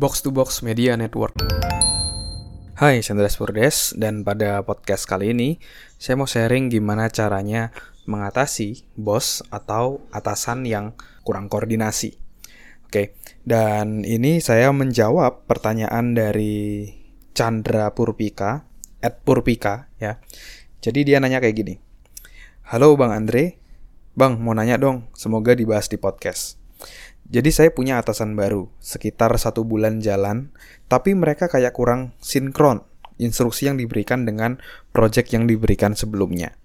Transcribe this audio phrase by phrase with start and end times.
[0.00, 1.36] Box to Box Media Network.
[2.80, 5.60] Hai, saya Andreas Purdes dan pada podcast kali ini
[6.00, 7.68] saya mau sharing gimana caranya
[8.08, 12.16] mengatasi bos atau atasan yang kurang koordinasi.
[12.88, 13.12] Oke,
[13.44, 16.88] dan ini saya menjawab pertanyaan dari
[17.36, 18.64] Chandra Purpika,
[19.04, 20.16] at Purpika ya.
[20.80, 21.76] Jadi dia nanya kayak gini.
[22.72, 23.60] Halo Bang Andre,
[24.16, 26.59] Bang mau nanya dong, semoga dibahas di podcast.
[27.30, 30.50] Jadi saya punya atasan baru, sekitar satu bulan jalan,
[30.90, 32.82] tapi mereka kayak kurang sinkron
[33.22, 34.58] instruksi yang diberikan dengan
[34.90, 36.56] project yang diberikan sebelumnya.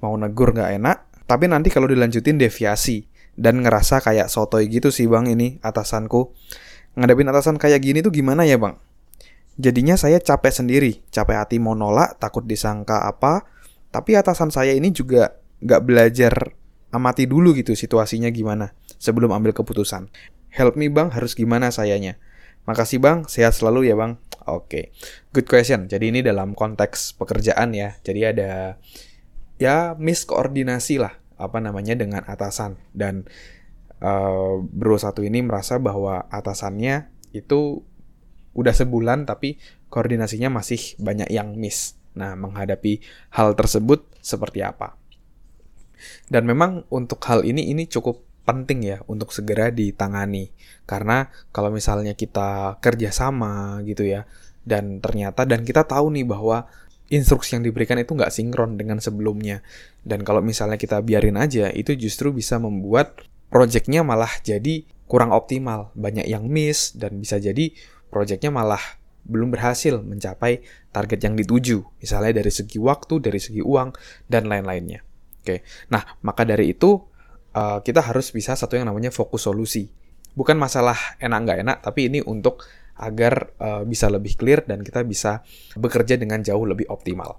[0.00, 3.04] Mau negur nggak enak, tapi nanti kalau dilanjutin deviasi,
[3.38, 6.32] dan ngerasa kayak sotoy gitu sih bang ini atasanku.
[6.96, 8.80] Ngadepin atasan kayak gini tuh gimana ya bang?
[9.58, 13.44] Jadinya saya capek sendiri, capek hati mau nolak, takut disangka apa,
[13.90, 16.32] tapi atasan saya ini juga nggak belajar
[16.94, 20.10] amati dulu gitu situasinya gimana sebelum ambil keputusan.
[20.52, 22.18] Help me bang, harus gimana sayanya?
[22.68, 24.20] Makasih bang, sehat selalu ya bang.
[24.48, 24.84] Oke, okay.
[25.32, 25.88] good question.
[25.88, 27.96] Jadi ini dalam konteks pekerjaan ya.
[28.04, 28.76] Jadi ada
[29.56, 33.26] ya miskoordinasi lah apa namanya dengan atasan dan
[34.02, 37.82] uh, bro satu ini merasa bahwa atasannya itu
[38.58, 41.94] udah sebulan tapi koordinasinya masih banyak yang miss.
[42.18, 42.98] Nah, menghadapi
[43.32, 44.98] hal tersebut seperti apa?
[46.26, 50.48] Dan memang untuk hal ini ini cukup penting ya untuk segera ditangani.
[50.88, 54.24] Karena kalau misalnya kita kerjasama gitu ya
[54.64, 56.64] dan ternyata dan kita tahu nih bahwa
[57.12, 59.60] instruksi yang diberikan itu nggak sinkron dengan sebelumnya.
[60.00, 63.20] Dan kalau misalnya kita biarin aja itu justru bisa membuat
[63.52, 65.92] projectnya malah jadi kurang optimal.
[65.92, 67.72] Banyak yang miss dan bisa jadi
[68.08, 68.80] projectnya malah
[69.28, 71.84] belum berhasil mencapai target yang dituju.
[72.00, 73.92] Misalnya dari segi waktu dari segi uang
[74.24, 75.04] dan lain-lainnya.
[75.44, 77.00] Oke, nah maka dari itu
[77.54, 79.88] uh, kita harus bisa satu yang namanya fokus solusi.
[80.34, 82.64] Bukan masalah enak nggak enak, tapi ini untuk
[82.98, 85.46] agar uh, bisa lebih clear dan kita bisa
[85.78, 87.38] bekerja dengan jauh lebih optimal.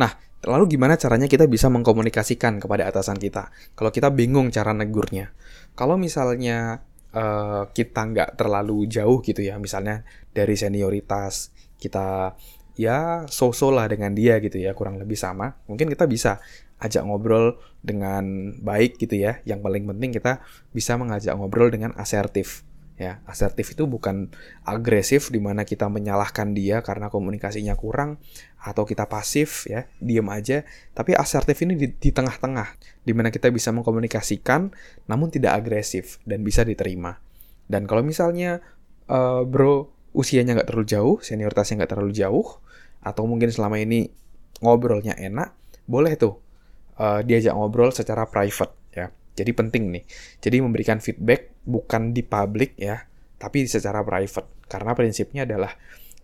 [0.00, 0.12] Nah,
[0.44, 3.52] lalu gimana caranya kita bisa mengkomunikasikan kepada atasan kita?
[3.76, 5.32] Kalau kita bingung cara negurnya,
[5.76, 12.32] kalau misalnya uh, kita nggak terlalu jauh gitu ya, misalnya dari senioritas kita
[12.76, 16.36] ya so-so lah dengan dia gitu ya kurang lebih sama mungkin kita bisa
[16.76, 19.40] ajak ngobrol dengan baik gitu ya.
[19.48, 22.66] Yang paling penting kita bisa mengajak ngobrol dengan asertif
[23.00, 23.20] ya.
[23.24, 24.32] Asertif itu bukan
[24.64, 28.20] agresif di mana kita menyalahkan dia karena komunikasinya kurang
[28.60, 29.88] atau kita pasif ya.
[30.00, 30.64] Diem aja.
[30.92, 34.72] Tapi asertif ini di, di tengah-tengah di mana kita bisa mengkomunikasikan
[35.08, 37.20] namun tidak agresif dan bisa diterima.
[37.66, 38.62] Dan kalau misalnya
[39.10, 42.64] uh, bro usianya nggak terlalu jauh senioritasnya nggak terlalu jauh
[43.04, 44.10] atau mungkin selama ini
[44.64, 45.52] ngobrolnya enak,
[45.84, 46.45] boleh tuh
[47.00, 49.06] uh, diajak ngobrol secara private ya.
[49.36, 50.04] Jadi penting nih.
[50.40, 53.04] Jadi memberikan feedback bukan di publik ya,
[53.36, 54.66] tapi secara private.
[54.66, 55.72] Karena prinsipnya adalah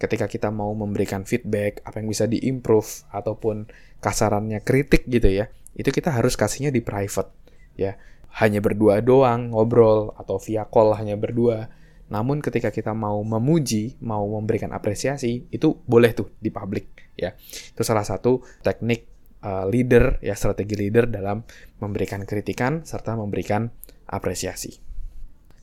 [0.00, 3.70] ketika kita mau memberikan feedback, apa yang bisa diimprove ataupun
[4.02, 5.46] kasarannya kritik gitu ya,
[5.78, 7.30] itu kita harus kasihnya di private
[7.78, 7.94] ya.
[8.40, 11.68] Hanya berdua doang ngobrol atau via call hanya berdua
[12.12, 17.32] namun ketika kita mau memuji, mau memberikan apresiasi, itu boleh tuh di publik ya.
[17.72, 19.08] Itu salah satu teknik
[19.42, 21.42] uh, leader ya strategi leader dalam
[21.82, 23.68] memberikan kritikan serta memberikan
[24.08, 24.78] apresiasi.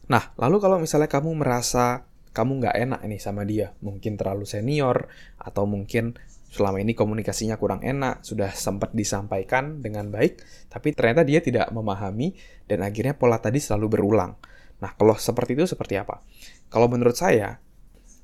[0.09, 5.09] Nah, lalu kalau misalnya kamu merasa kamu nggak enak nih sama dia, mungkin terlalu senior
[5.37, 6.17] atau mungkin
[6.49, 12.33] selama ini komunikasinya kurang enak, sudah sempat disampaikan dengan baik, tapi ternyata dia tidak memahami
[12.65, 14.33] dan akhirnya pola tadi selalu berulang.
[14.81, 16.25] Nah, kalau seperti itu seperti apa?
[16.73, 17.61] Kalau menurut saya,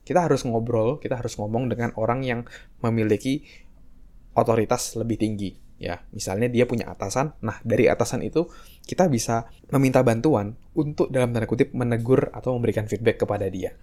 [0.05, 2.41] kita harus ngobrol, kita harus ngomong dengan orang yang
[2.81, 3.45] memiliki
[4.35, 5.51] otoritas lebih tinggi.
[5.75, 7.35] Ya, misalnya dia punya atasan.
[7.43, 8.47] Nah, dari atasan itu
[8.87, 13.75] kita bisa meminta bantuan untuk dalam tanda kutip menegur atau memberikan feedback kepada dia.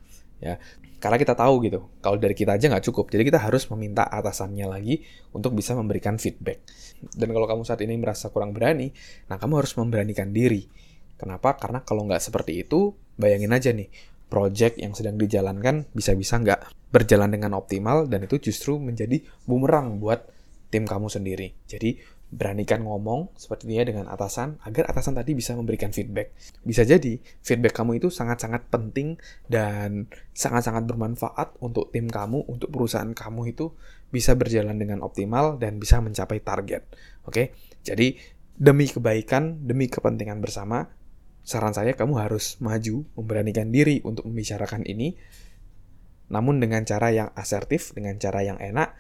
[0.42, 0.58] Ya,
[0.98, 3.12] karena kita tahu gitu, kalau dari kita aja nggak cukup.
[3.12, 5.04] Jadi kita harus meminta atasannya lagi
[5.36, 6.64] untuk bisa memberikan feedback.
[7.12, 8.90] Dan kalau kamu saat ini merasa kurang berani,
[9.28, 10.66] nah kamu harus memberanikan diri
[11.22, 11.54] Kenapa?
[11.54, 13.86] Karena kalau nggak seperti itu, bayangin aja nih,
[14.26, 20.31] project yang sedang dijalankan bisa-bisa nggak berjalan dengan optimal dan itu justru menjadi bumerang buat
[20.72, 21.52] tim kamu sendiri.
[21.68, 22.00] Jadi
[22.32, 26.32] beranikan ngomong sepertinya dengan atasan agar atasan tadi bisa memberikan feedback.
[26.64, 29.20] Bisa jadi feedback kamu itu sangat-sangat penting
[29.52, 33.76] dan sangat-sangat bermanfaat untuk tim kamu, untuk perusahaan kamu itu
[34.08, 36.88] bisa berjalan dengan optimal dan bisa mencapai target.
[37.28, 37.52] Oke,
[37.84, 38.16] jadi
[38.56, 40.88] demi kebaikan, demi kepentingan bersama,
[41.44, 45.20] saran saya kamu harus maju, memberanikan diri untuk membicarakan ini,
[46.32, 48.96] namun dengan cara yang asertif, dengan cara yang enak,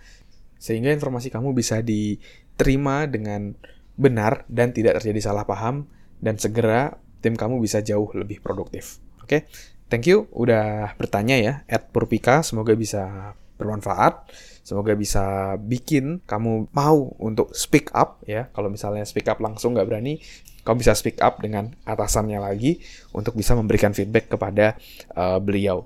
[0.62, 3.58] sehingga informasi kamu bisa diterima dengan
[3.98, 5.90] benar dan tidak terjadi salah paham,
[6.22, 9.02] dan segera tim kamu bisa jauh lebih produktif.
[9.18, 9.50] Oke,
[9.90, 14.30] thank you udah bertanya ya, at Purpika, semoga bisa bermanfaat.
[14.62, 18.46] Semoga bisa bikin kamu mau untuk speak up ya.
[18.54, 20.22] Kalau misalnya speak up langsung nggak berani,
[20.62, 22.78] kamu bisa speak up dengan atasannya lagi
[23.10, 24.78] untuk bisa memberikan feedback kepada
[25.18, 25.82] uh, beliau.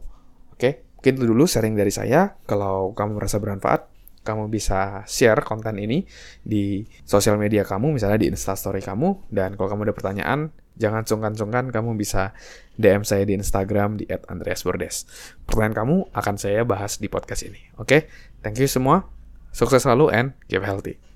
[0.53, 2.37] Oke, mungkin itu dulu sharing dari saya.
[2.45, 3.96] Kalau kamu merasa bermanfaat,
[4.27, 6.03] kamu bisa share konten ini
[6.43, 9.31] di sosial media kamu, misalnya di Instastory kamu.
[9.31, 12.35] Dan kalau kamu ada pertanyaan, jangan sungkan-sungkan kamu bisa
[12.75, 15.07] DM saya di Instagram di @andreasbordes.
[15.47, 17.63] Pertanyaan kamu akan saya bahas di podcast ini.
[17.79, 18.11] Oke,
[18.43, 19.07] thank you semua.
[19.55, 21.01] Sukses selalu and keep healthy.